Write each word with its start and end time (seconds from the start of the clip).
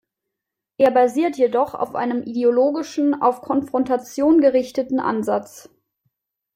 Er 0.79 0.89
basiert 0.89 1.37
jedoch 1.37 1.75
auf 1.75 1.93
einem 1.93 2.23
ideologischen, 2.23 3.13
auf 3.21 3.41
Konfrontation 3.43 4.41
gerichteten 4.41 4.99
Ansatz. 4.99 5.69